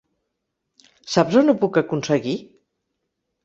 [1.17, 2.37] Saps on ho puc aconseguir?